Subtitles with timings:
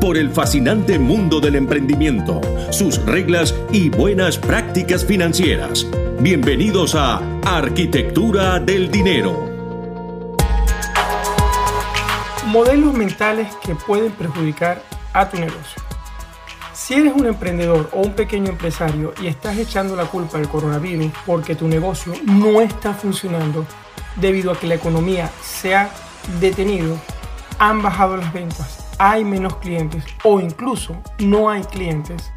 [0.00, 2.40] por el fascinante mundo del emprendimiento,
[2.70, 5.86] sus reglas y buenas prácticas financieras.
[6.20, 9.48] Bienvenidos a Arquitectura del Dinero.
[12.46, 14.82] Modelos mentales que pueden perjudicar
[15.12, 15.82] a tu negocio.
[16.72, 21.12] Si eres un emprendedor o un pequeño empresario y estás echando la culpa al coronavirus
[21.26, 23.66] porque tu negocio no está funcionando
[24.16, 25.90] debido a que la economía se ha
[26.40, 26.96] detenido,
[27.58, 32.32] han bajado las ventas hay menos clientes o incluso no hay clientes.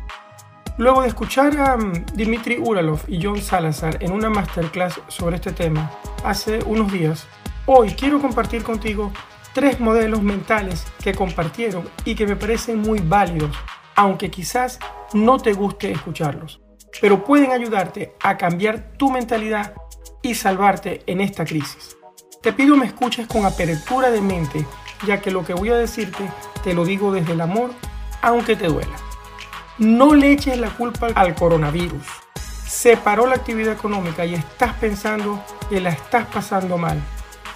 [0.78, 5.52] Luego de escuchar a mm, Dimitri Uralov y John Salazar en una masterclass sobre este
[5.52, 5.92] tema
[6.24, 7.28] hace unos días,
[7.66, 9.12] hoy quiero compartir contigo
[9.54, 13.56] tres modelos mentales que compartieron y que me parecen muy válidos,
[13.96, 14.80] aunque quizás
[15.14, 16.62] no te guste escucharlos,
[17.02, 19.74] pero pueden ayudarte a cambiar tu mentalidad
[20.22, 21.98] y salvarte en esta crisis.
[22.42, 24.66] Te pido me escuches con apertura de mente,
[25.06, 26.30] ya que lo que voy a decirte
[26.64, 27.72] te lo digo desde el amor,
[28.22, 28.96] aunque te duela.
[29.78, 32.06] No le eches la culpa al coronavirus.
[32.68, 37.02] Se paró la actividad económica y estás pensando que la estás pasando mal,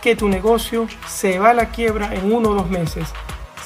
[0.01, 3.13] que tu negocio se va a la quiebra en uno o dos meses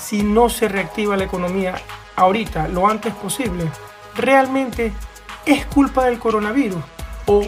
[0.10, 1.76] si no se reactiva la economía
[2.16, 3.70] ahorita, lo antes posible.
[4.16, 4.92] ¿Realmente
[5.46, 6.84] es culpa del coronavirus
[7.28, 7.44] o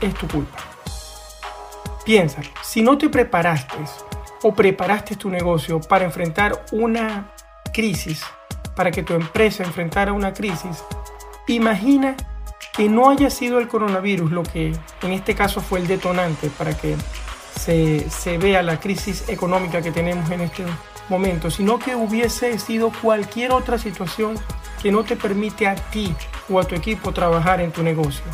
[0.00, 0.58] es tu culpa?
[2.04, 3.76] Piensa, si no te preparaste
[4.42, 7.32] o preparaste tu negocio para enfrentar una
[7.72, 8.22] crisis,
[8.74, 10.82] para que tu empresa enfrentara una crisis,
[11.46, 12.16] imagina
[12.72, 16.76] que no haya sido el coronavirus lo que en este caso fue el detonante para
[16.76, 16.96] que
[17.58, 20.64] se, se vea la crisis económica que tenemos en este
[21.08, 24.36] momento, sino que hubiese sido cualquier otra situación
[24.80, 26.14] que no te permite a ti
[26.48, 28.24] o a tu equipo trabajar en tu negocio.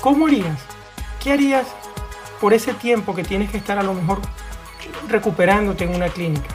[0.00, 0.60] ¿Cómo harías?
[1.22, 1.66] ¿Qué harías
[2.40, 4.20] por ese tiempo que tienes que estar a lo mejor
[5.08, 6.48] recuperándote en una clínica.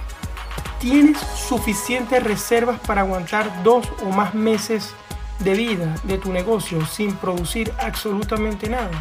[0.80, 4.94] Tienes suficientes reservas para aguantar dos o más meses
[5.40, 8.92] de vida de tu negocio sin producir absolutamente nada.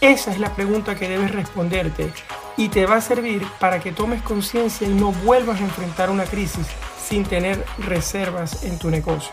[0.00, 2.12] Esa es la pregunta que debes responderte
[2.56, 6.24] y te va a servir para que tomes conciencia y no vuelvas a enfrentar una
[6.24, 6.66] crisis
[6.98, 9.32] sin tener reservas en tu negocio.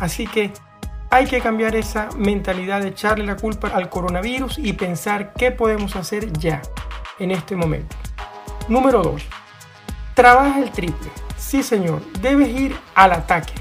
[0.00, 0.52] Así que
[1.10, 5.96] hay que cambiar esa mentalidad de echarle la culpa al coronavirus y pensar qué podemos
[5.96, 6.62] hacer ya,
[7.18, 7.96] en este momento.
[8.68, 9.22] Número 2.
[10.14, 11.10] Trabaja el triple.
[11.36, 13.54] Sí, señor, debes ir al ataque.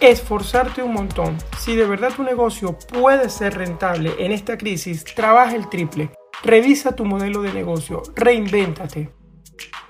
[0.00, 1.36] Esforzarte un montón.
[1.58, 6.10] Si de verdad tu negocio puede ser rentable en esta crisis, trabaja el triple.
[6.42, 9.10] Revisa tu modelo de negocio, reinvéntate.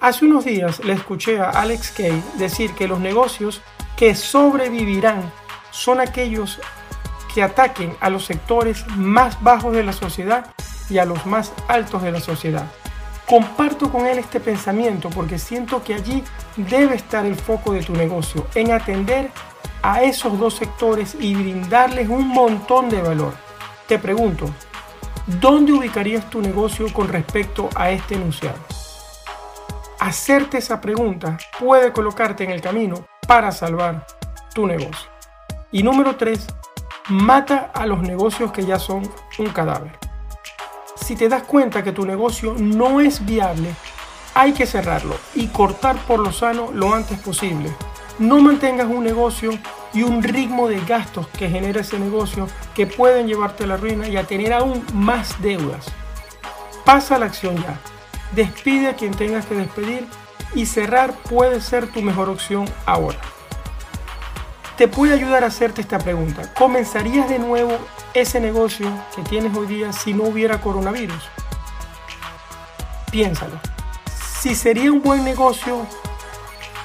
[0.01, 3.61] Hace unos días le escuché a Alex Kay decir que los negocios
[3.97, 5.31] que sobrevivirán
[5.71, 6.59] son aquellos
[7.33, 10.53] que ataquen a los sectores más bajos de la sociedad
[10.89, 12.67] y a los más altos de la sociedad.
[13.31, 16.25] Comparto con él este pensamiento porque siento que allí
[16.57, 19.31] debe estar el foco de tu negocio, en atender
[19.83, 23.33] a esos dos sectores y brindarles un montón de valor.
[23.87, 24.47] Te pregunto,
[25.41, 28.59] ¿dónde ubicarías tu negocio con respecto a este enunciado?
[30.01, 34.09] Hacerte esa pregunta puede colocarte en el camino para salvar
[34.53, 35.09] tu negocio.
[35.71, 36.49] Y número 3,
[37.11, 39.09] mata a los negocios que ya son
[39.39, 40.10] un cadáver
[41.11, 43.75] si te das cuenta que tu negocio no es viable,
[44.33, 47.69] hay que cerrarlo y cortar por lo sano lo antes posible.
[48.21, 49.51] No mantengas un negocio
[49.93, 54.07] y un ritmo de gastos que genera ese negocio que pueden llevarte a la ruina
[54.07, 55.87] y a tener aún más deudas.
[56.85, 57.81] Pasa la acción ya.
[58.31, 60.07] Despide a quien tengas que despedir
[60.55, 63.19] y cerrar puede ser tu mejor opción ahora.
[64.81, 66.55] Te puede ayudar a hacerte esta pregunta.
[66.55, 67.73] ¿Comenzarías de nuevo
[68.15, 71.23] ese negocio que tienes hoy día si no hubiera coronavirus?
[73.13, 73.61] Piénsalo.
[74.41, 75.85] Si sería un buen negocio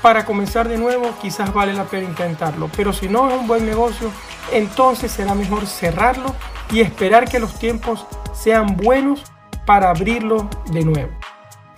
[0.02, 2.70] para comenzar de nuevo, quizás vale la pena intentarlo.
[2.76, 4.12] Pero si no es un buen negocio,
[4.52, 6.36] entonces será mejor cerrarlo
[6.72, 9.24] y esperar que los tiempos sean buenos
[9.66, 11.12] para abrirlo de nuevo.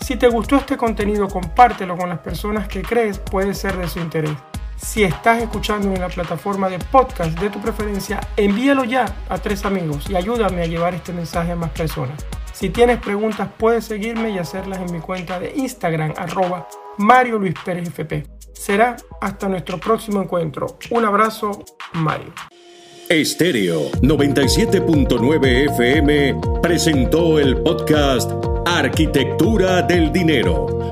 [0.01, 3.99] Si te gustó este contenido, compártelo con las personas que crees puede ser de su
[3.99, 4.33] interés.
[4.77, 9.65] Si estás escuchando en la plataforma de podcast de tu preferencia, envíalo ya a tres
[9.65, 12.23] amigos y ayúdame a llevar este mensaje a más personas.
[12.53, 17.55] Si tienes preguntas, puedes seguirme y hacerlas en mi cuenta de Instagram, arroba Mario Luis
[17.63, 18.25] Pérez FP.
[18.53, 20.77] Será hasta nuestro próximo encuentro.
[20.91, 21.63] Un abrazo,
[21.93, 22.33] Mario.
[23.09, 28.29] Estéreo 97.9 FM presentó el podcast
[28.65, 30.91] Arquitectura del Dinero,